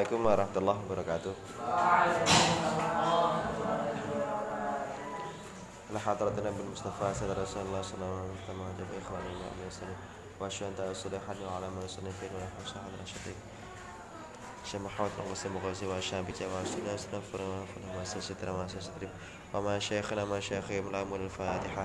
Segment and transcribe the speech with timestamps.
[0.00, 1.34] Assalamualaikum warahmatullahi wabarakatuh.
[5.92, 10.00] Ala hadratin Nabi Mustafa sallallahu alaihi wasallam kama jabi ikhwani wa sallam
[10.40, 13.36] wa syanta salihan wa ala man sanifin wa sahal rasyidin.
[14.64, 18.56] Syekh Muhammad wa Muslim Ghazi wa Syekh Bija wa Sunnah Astaghfir wa Fana wa Sasitra
[18.56, 19.12] wa Sasitrim
[19.52, 21.84] wa ma syekhna ma syekhim lamul Fatihah.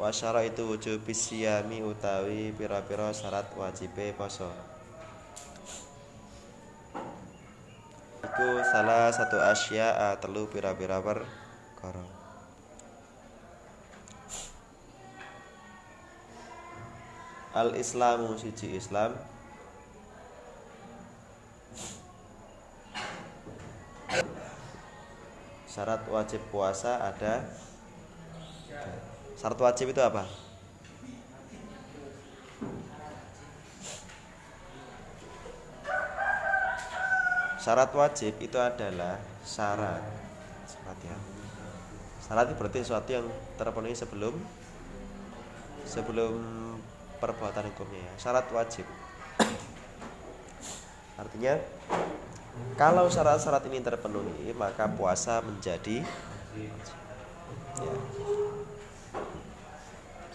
[0.00, 4.48] Wasyara itu wujub siyami utawi pira-pira syarat wajibe poso.
[8.24, 12.00] Iku salah satu asya telu pira-pira perkara.
[17.52, 19.12] Al Islamu siji Islam.
[25.68, 27.44] Syarat wajib puasa ada
[29.40, 30.28] Syarat wajib itu apa?
[37.56, 40.04] Syarat wajib itu adalah syarat.
[40.68, 41.16] Syarat ya.
[42.20, 43.24] Syarat itu berarti sesuatu yang
[43.56, 44.36] terpenuhi sebelum
[45.88, 46.36] Sebelum
[47.16, 48.14] perbuatan hukumnya ya.
[48.20, 48.84] Syarat wajib.
[51.16, 51.56] Artinya
[52.76, 56.04] Kalau syarat-syarat ini terpenuhi Maka puasa menjadi
[56.52, 56.72] ya.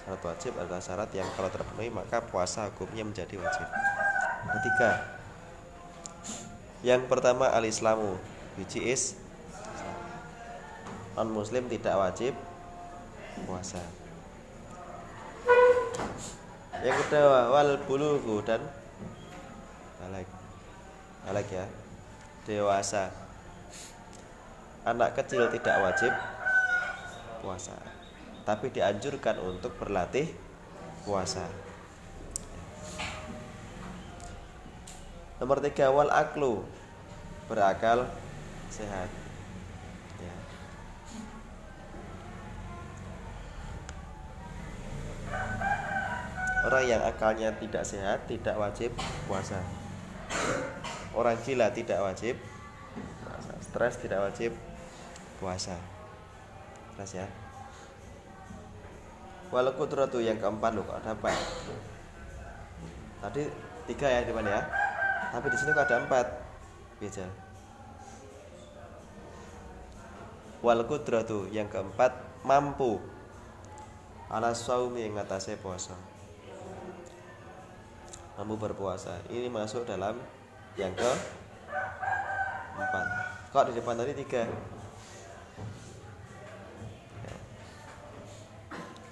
[0.05, 3.65] Syarat wajib adalah syarat yang kalau terpenuhi Maka puasa hukumnya menjadi wajib
[4.53, 5.15] Ketiga
[6.85, 8.13] yang pertama al-Islamu
[8.61, 9.17] which is
[11.17, 12.37] non muslim tidak wajib
[13.49, 13.81] puasa.
[16.85, 18.61] Yang kedua wal bulugu dan
[19.97, 20.29] balik.
[21.25, 21.65] Balik ya.
[22.45, 23.09] Dewasa.
[24.85, 26.13] Anak kecil tidak wajib
[27.41, 27.94] puasa.
[28.45, 30.29] Tapi dianjurkan untuk berlatih
[31.01, 31.49] puasa.
[35.35, 36.63] Nomor tiga wal aklu
[37.51, 38.07] berakal
[38.71, 39.11] sehat.
[40.21, 40.35] Ya.
[46.65, 48.95] Orang yang akalnya tidak sehat tidak wajib
[49.27, 49.59] puasa.
[51.11, 52.39] Orang gila tidak wajib
[53.27, 53.53] puasa.
[53.59, 54.55] Stres tidak wajib
[55.37, 55.75] puasa.
[56.95, 57.44] Jelas ya.
[59.53, 61.37] Wal kudratu yang keempat loh kok dapat.
[63.21, 63.43] Tadi
[63.89, 64.61] tiga ya di mana ya?
[65.33, 66.27] Tapi di sini kok ada empat.
[67.01, 67.25] Beda
[70.65, 72.97] Wal kudratu yang keempat mampu.
[74.29, 75.93] Ala saumi yang atasnya puasa.
[78.35, 79.21] Mampu berpuasa.
[79.29, 80.17] Ini masuk dalam
[80.75, 81.11] yang ke
[82.75, 83.05] empat
[83.55, 84.43] kok di depan tadi tiga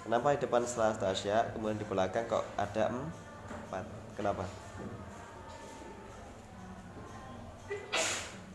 [0.04, 3.84] kenapa di depan setelah tasya kemudian di belakang kok ada empat
[4.14, 4.44] kenapa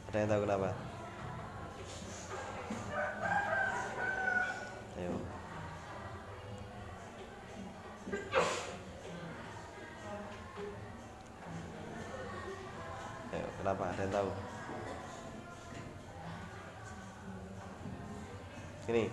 [0.09, 0.69] Ada yang tahu kenapa?
[4.97, 5.13] Ayo.
[13.29, 13.83] Ayo, kenapa?
[13.93, 14.29] Ada yang tahu?
[18.89, 19.03] Ini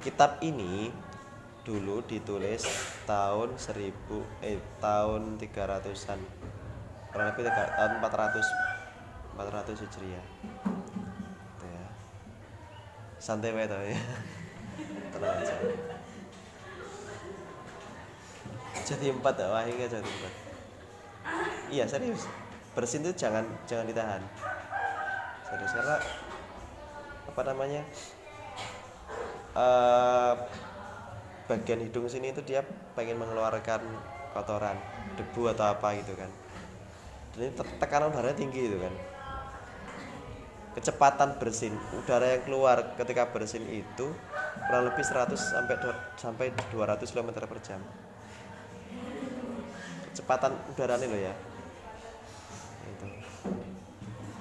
[0.00, 0.88] kitab ini
[1.64, 2.60] dulu ditulis
[3.08, 3.88] tahun 1000
[4.44, 6.20] eh tahun 300-an.
[7.08, 8.74] Kurang lebih tahun 400
[9.34, 10.26] 400 Hijriah.
[11.56, 11.86] Gitu ya.
[13.16, 13.96] Santai wae ya.
[15.16, 15.54] Tenang aja.
[18.84, 20.34] Jadi empat ya, wah ini jadi empat.
[21.72, 22.28] Iya serius.
[22.76, 24.22] Bersin itu jangan jangan ditahan.
[25.48, 25.96] Serius karena
[27.24, 27.82] apa namanya?
[29.54, 30.34] Uh,
[31.44, 32.64] bagian hidung sini itu dia
[32.96, 33.84] pengen mengeluarkan
[34.32, 34.76] kotoran,
[35.20, 36.30] debu atau apa gitu kan.
[37.36, 38.94] Dan ini tekanan udaranya tinggi itu kan.
[40.74, 44.10] Kecepatan bersin udara yang keluar ketika bersin itu
[44.66, 45.76] kurang lebih 100 sampai
[46.18, 47.78] sampai 200 km per jam.
[50.10, 51.34] Kecepatan udara ini loh ya.
[52.90, 53.06] Itu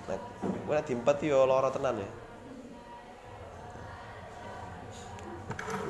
[0.09, 2.09] nah, gue yo loro tenan ya.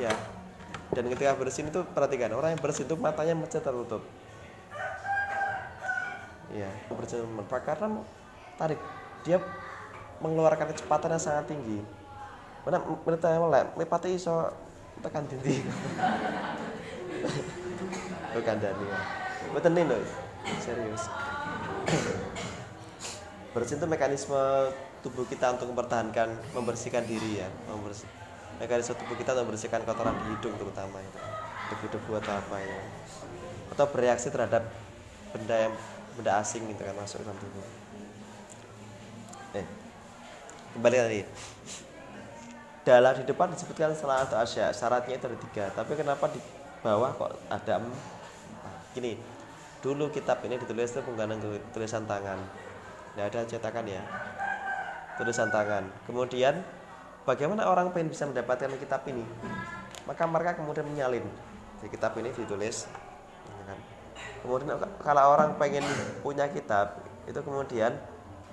[0.10, 0.33] Ya
[0.94, 4.06] dan ketika bersin itu perhatikan orang yang bersin itu matanya mesti tertutup.
[6.54, 8.06] Ya bersin karena
[8.56, 8.78] tarik.
[9.26, 9.42] Dia
[10.22, 11.82] mengeluarkan kecepatan yang sangat tinggi.
[12.64, 14.54] Mana menurut saya malah meripati iso
[15.02, 15.60] tekan dindi.
[18.38, 18.86] Bukan dani.
[18.86, 19.00] Ya
[19.50, 19.86] betul nih
[20.62, 21.04] serius.
[23.54, 24.74] Bersin itu mekanisme
[25.04, 28.08] tubuh kita untuk mempertahankan membersihkan diri ya membersih
[28.62, 31.20] mekanisme tubuh kita untuk membersihkan kotoran di hidung terutama itu.
[31.70, 32.80] Untuk hidup buat apa ya?
[33.74, 34.68] Atau bereaksi terhadap
[35.34, 35.74] benda yang
[36.14, 37.66] benda asing gitu kan masuk dalam tubuh.
[39.58, 39.66] Eh
[40.74, 41.22] kembali tadi
[42.84, 45.66] dalam di depan disebutkan salah satu asya syaratnya itu ada tiga.
[45.72, 46.40] Tapi kenapa di
[46.84, 47.80] bawah kok ada
[48.94, 49.18] gini
[49.80, 51.40] dulu kitab ini ditulis itu menggunakan
[51.72, 52.40] tulisan tangan.
[53.14, 54.04] Tidak ada cetakan ya.
[55.16, 55.84] Tulisan tangan.
[56.08, 56.60] Kemudian
[57.24, 59.24] bagaimana orang pengen bisa mendapatkan kitab ini?
[60.04, 61.24] Maka mereka kemudian menyalin.
[61.84, 62.88] Di kitab ini ditulis
[63.44, 63.80] ya kan?
[64.40, 65.84] kemudian kalau orang pengen
[66.24, 67.96] punya kitab itu kemudian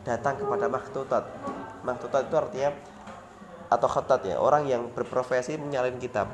[0.03, 1.25] datang kepada maktutat.
[1.87, 2.71] Maktutat itu artinya
[3.71, 6.27] atau khotat ya orang yang berprofesi menyalin kitab.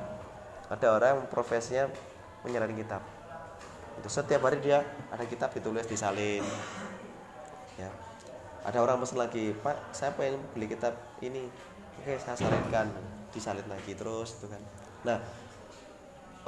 [0.72, 1.84] Ada orang yang profesinya
[2.42, 3.04] menyalin kitab.
[4.00, 6.44] Itu setiap hari dia ada kitab ditulis disalin.
[7.76, 7.92] Ya.
[8.66, 11.46] Ada orang pesan lagi pak saya pengen beli kitab ini
[12.02, 12.88] oke saya salinkan
[13.30, 14.62] disalin lagi terus itu kan.
[15.04, 15.18] Nah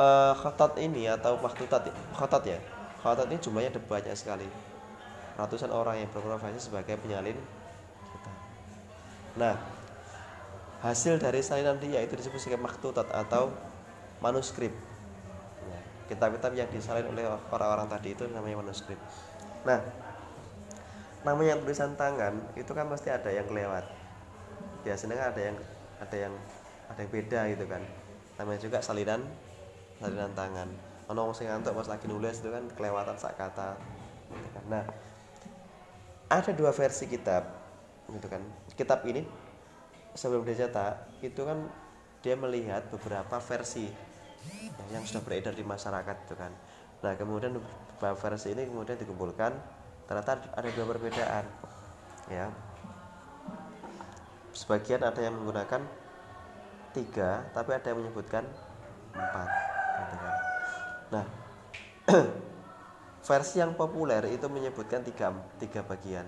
[0.00, 2.58] uh, khotat ini atau maktutat khotat ya?
[3.02, 4.48] Khotat ini jumlahnya ada banyak sekali.
[5.38, 7.38] Ratusan orang yang berprofesi sebagai penyalin
[8.10, 8.34] kitab
[9.38, 9.54] nah
[10.82, 13.54] hasil dari salinan dia itu disebut sebagai maktutat atau
[14.18, 14.74] manuskrip.
[15.62, 15.80] Ya,
[16.10, 17.22] kitab-kitab yang disalin oleh
[17.54, 18.98] orang-orang tadi itu namanya manuskrip.
[19.62, 19.78] Nah
[21.26, 23.84] namanya tulisan tangan itu kan pasti ada yang kelewat
[24.82, 25.56] biasanya kan ada yang
[25.98, 26.34] ada yang
[26.88, 27.82] ada yang beda gitu kan.
[28.38, 29.20] Namanya juga salinan
[29.98, 30.68] salinan tangan.
[31.10, 33.76] Ono sing ngantuk pas lagi nulis itu kan kelewatan sak kata.
[34.28, 34.64] Gitu kan.
[34.68, 34.84] nah
[36.28, 37.48] ada dua versi kitab
[38.08, 38.42] gitu kan.
[38.76, 39.24] Kitab ini
[40.12, 41.68] sebelum dicetak itu kan
[42.20, 43.88] dia melihat beberapa versi
[44.44, 46.52] ya, yang sudah beredar di masyarakat itu kan.
[47.00, 49.52] Nah kemudian beberapa versi ini kemudian dikumpulkan.
[50.08, 51.44] Ternyata ada dua perbedaan
[52.32, 52.48] ya
[54.58, 55.86] sebagian ada yang menggunakan
[56.90, 58.42] tiga tapi ada yang menyebutkan
[59.14, 59.48] empat
[60.02, 60.34] gitu kan.
[61.14, 61.24] Nah
[63.28, 65.30] versi yang populer itu menyebutkan tiga
[65.62, 66.26] tiga bagian.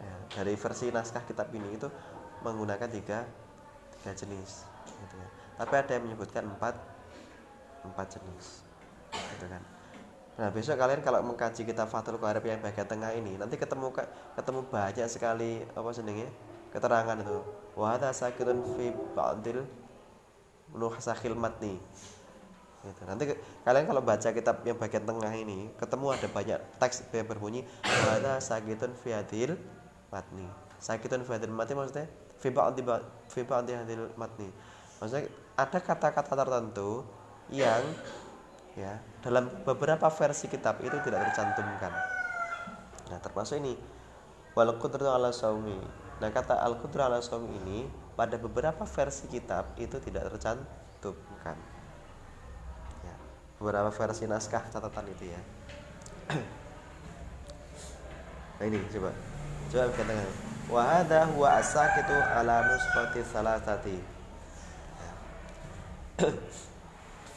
[0.00, 1.92] Ya, dari versi naskah kitab ini itu
[2.40, 3.28] menggunakan tiga
[4.00, 5.28] tiga jenis gitu ya.
[5.62, 6.74] tapi ada yang menyebutkan empat
[7.84, 8.64] empat jenis
[9.12, 9.60] gitu kan.
[10.32, 13.92] Nah besok kalian kalau mengkaji kitab Fathul Qarib yang bagian tengah ini nanti ketemu
[14.32, 16.32] ketemu banyak sekali apa senengnya
[16.72, 17.38] keterangan itu
[17.76, 19.62] wahada sakitun fi ba'dil
[20.72, 21.76] nuhsahil matni
[22.82, 23.02] gitu.
[23.04, 27.62] nanti kalian kalau baca kitab yang bagian tengah ini ketemu ada banyak teks yang berbunyi
[27.84, 29.54] wahada sakitun fi hadil
[30.08, 30.48] matni
[30.80, 32.08] sakitun fi hadil matni maksudnya
[32.42, 32.82] fi ba'di
[33.30, 34.50] fi ba'di hadil matni.
[34.98, 37.06] Maksudnya ada kata-kata tertentu
[37.54, 37.82] yang
[38.74, 41.94] ya dalam beberapa versi kitab itu tidak tercantumkan.
[43.14, 43.78] Nah, termasuk ini
[44.58, 45.78] wal qudru ala saumi.
[46.22, 51.58] Nah, kata al qudru ala saumi ini pada beberapa versi kitab itu tidak tercantumkan.
[53.02, 53.14] Ya,
[53.58, 55.40] beberapa versi naskah catatan itu ya.
[58.62, 59.10] nah ini coba.
[59.66, 60.30] Coba katakan
[60.70, 63.98] wa hadha huwa asakitu ala nusfati salasati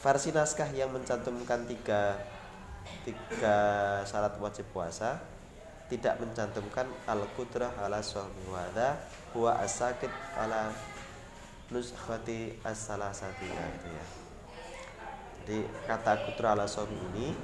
[0.06, 2.22] versi naskah yang mencantumkan tiga
[3.02, 3.58] tiga
[4.06, 5.18] syarat wajib puasa
[5.86, 8.42] tidak mencantumkan al qudrah ala suami.
[8.50, 8.98] Wada
[9.34, 10.74] huwa asakit ala
[11.70, 14.04] nusfati as-salasati ya, itu ya.
[15.42, 17.34] Jadi kata kudrah ala suami ini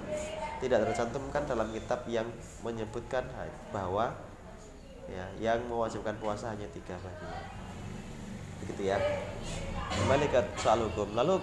[0.62, 2.26] tidak tercantumkan dalam kitab yang
[2.62, 3.26] menyebutkan
[3.74, 4.14] bahwa
[5.10, 7.42] ya yang mewajibkan puasa hanya tiga bagian
[8.62, 8.98] begitu ya.
[9.92, 11.18] Kembali ke soal hukum.
[11.18, 11.42] Lalu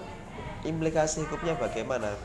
[0.63, 2.15] implikasi hukumnya bagaimana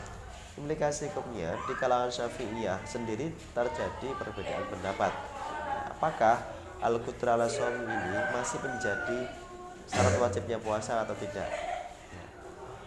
[0.55, 5.11] implikasi hukumnya di kalangan syafi'iyah sendiri terjadi perbedaan pendapat.
[5.99, 6.47] Apakah
[6.79, 9.19] al ala ini masih menjadi
[9.91, 11.51] syarat wajibnya puasa atau tidak?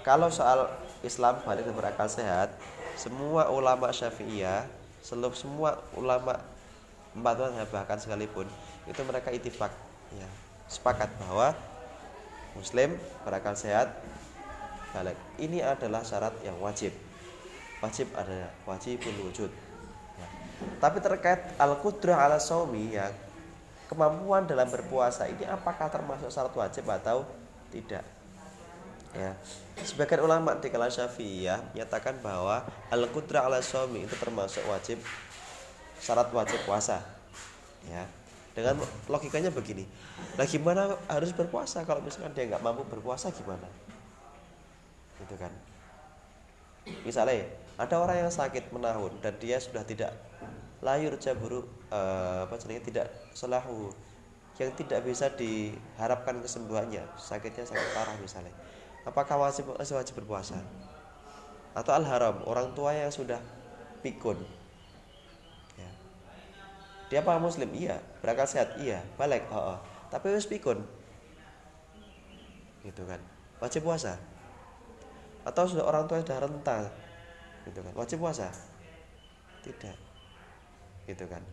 [0.07, 0.71] Kalau soal
[1.03, 2.55] Islam balik dan berakal sehat
[2.95, 4.63] semua ulama syafi'iyah
[5.03, 6.39] seluruh semua ulama
[7.11, 8.47] empat bahkan sekalipun
[8.87, 9.69] itu mereka itifak
[10.15, 10.27] ya
[10.71, 11.51] sepakat bahwa
[12.55, 12.95] muslim
[13.27, 13.91] berakal sehat
[14.95, 15.19] balik.
[15.35, 16.95] Ini adalah syarat yang wajib
[17.81, 19.51] wajib ada wajibul wujud.
[20.17, 20.27] Ya.
[20.81, 23.13] tapi terkait al qudrah ala saumi ya
[23.85, 27.23] kemampuan dalam berpuasa ini apakah termasuk syarat wajib atau
[27.69, 28.03] tidak?
[29.15, 29.37] Ya.
[29.81, 34.99] Sebagian ulama di kalangan syafi'iyah menyatakan bahwa al qudrah ala saumi itu termasuk wajib
[36.01, 36.99] syarat wajib puasa.
[37.87, 38.03] Ya.
[38.57, 39.85] Dengan logikanya begini
[40.37, 41.85] nah gimana harus berpuasa?
[41.85, 43.69] Kalau misalkan dia nggak mampu berpuasa gimana?
[45.21, 45.53] Gitu kan.
[47.05, 47.45] Misalnya
[47.77, 50.17] ada orang yang sakit menahun dan dia sudah tidak
[50.81, 53.07] layur jaburu uh, apa jenisnya tidak
[53.37, 53.93] selahu
[54.57, 57.05] yang tidak bisa diharapkan kesembuhannya.
[57.21, 58.49] Sakitnya sangat parah misalnya.
[59.05, 60.57] Apakah wajib wajib berpuasa?
[61.77, 63.37] Atau al haram orang tua yang sudah
[64.01, 64.41] pikun.
[65.77, 65.91] Ya.
[67.13, 67.69] dia apa muslim?
[67.69, 68.01] Iya.
[68.25, 68.81] Berakal sehat?
[68.81, 69.05] Iya.
[69.13, 69.45] Balik?
[69.53, 69.79] Oh, oh.
[70.09, 70.81] tapi wis pikun.
[72.81, 73.21] Gitu kan.
[73.61, 74.17] Wajib puasa?
[75.45, 76.89] Atau sudah orang tua sudah renta
[77.69, 77.93] gitu kan.
[77.93, 78.47] Wajib puasa?
[79.63, 79.97] Tidak.
[81.07, 81.43] Gitu kan.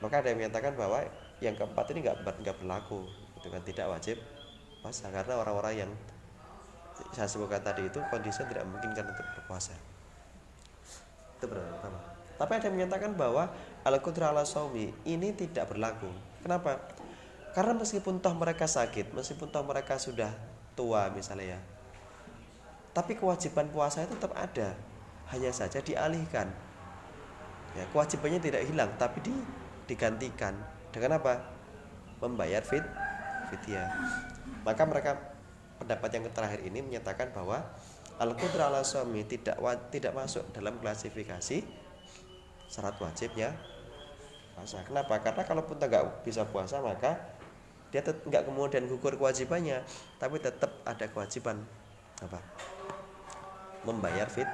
[0.00, 1.04] Maka ada yang menyatakan bahwa
[1.40, 3.08] yang keempat ini nggak nggak berlaku
[3.40, 3.62] itu kan.
[3.62, 4.16] Tidak wajib
[4.84, 5.90] puasa karena orang-orang yang
[7.16, 9.74] saya sebutkan tadi itu kondisinya tidak memungkinkan untuk berpuasa.
[11.40, 13.46] Itu pertama tapi ada yang menyatakan bahwa
[13.86, 16.10] al qudra ala saumi ini tidak berlaku.
[16.42, 16.82] Kenapa?
[17.54, 20.34] Karena meskipun toh mereka sakit meskipun toh mereka sudah
[20.74, 21.60] tua misalnya ya
[22.94, 24.78] tapi kewajiban puasa itu tetap ada.
[25.34, 26.46] Hanya saja dialihkan.
[27.74, 29.34] Ya kewajibannya tidak hilang tapi di,
[29.90, 30.54] digantikan.
[30.94, 31.42] Dengan apa?
[32.22, 32.86] Membayar fit
[33.50, 33.90] fidyah.
[34.62, 35.18] Maka mereka
[35.82, 37.66] pendapat yang terakhir ini menyatakan bahwa
[38.22, 39.58] al qudra ala suami tidak
[39.90, 41.66] tidak masuk dalam klasifikasi
[42.70, 43.58] syarat wajibnya
[44.54, 44.86] puasa.
[44.86, 45.18] Kenapa?
[45.18, 47.18] Karena kalau pun nggak bisa puasa maka
[47.90, 49.82] dia nggak kemudian gugur kewajibannya
[50.22, 51.58] tapi tetap ada kewajiban.
[52.22, 52.38] Apa
[53.84, 54.48] membayar fit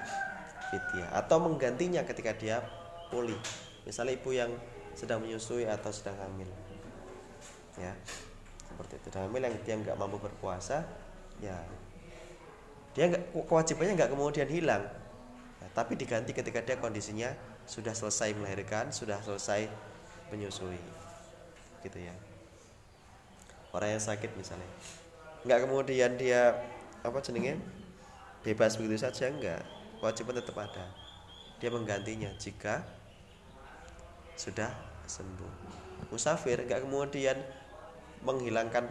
[0.70, 2.62] fidyah atau menggantinya ketika dia
[3.10, 3.38] pulih.
[3.82, 4.50] Misalnya ibu yang
[4.94, 6.46] sedang menyusui atau sedang hamil.
[7.78, 7.94] Ya
[8.70, 9.06] seperti itu.
[9.10, 10.86] Sedang hamil yang dia nggak mampu berpuasa
[11.40, 11.56] ya
[12.90, 14.82] dia nggak kewajibannya nggak kemudian hilang.
[15.62, 17.30] Ya, tapi diganti ketika dia kondisinya
[17.66, 19.70] sudah selesai melahirkan sudah selesai
[20.34, 20.78] menyusui.
[21.86, 22.14] Gitu ya.
[23.70, 24.66] Orang yang sakit misalnya.
[25.46, 26.58] Nggak kemudian dia
[27.00, 27.56] apa jenenge
[28.42, 29.62] bebas begitu saja enggak.
[30.00, 30.86] Kewajiban tetap ada.
[31.60, 32.80] Dia menggantinya jika
[34.36, 34.72] sudah
[35.04, 35.52] sembuh.
[36.08, 37.36] Musafir nggak kemudian
[38.24, 38.88] menghilangkan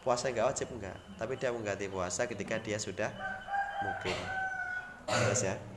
[0.00, 0.96] puasa nggak wajib enggak.
[1.20, 3.12] Tapi dia mengganti puasa ketika dia sudah
[3.84, 4.16] mungkin.
[5.06, 5.75] Jelas ya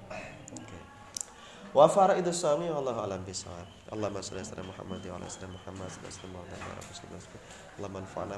[1.70, 3.70] Wa faraidu sami Allah alam bisawab.
[3.94, 7.22] Allahumma shalli ala Muhammad wa ala sallallahu alaihi wasallam.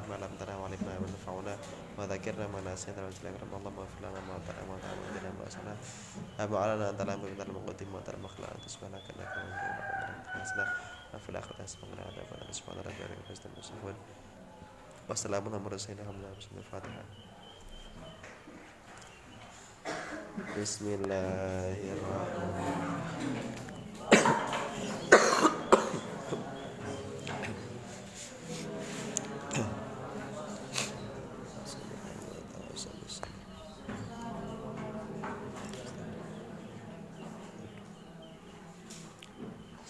[0.03, 1.00] Bima lam tara wa alimna
[2.51, 4.75] ma nasina wa lana ma ta'ala ma.
[6.43, 6.91] Abu alana
[8.03, 8.51] tar makhla.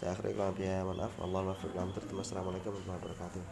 [0.01, 1.13] Saya akhiri kalau biaya maaf.
[1.21, 3.43] Allah maafkan lam Assalamualaikum warahmatullahi wabarakatuh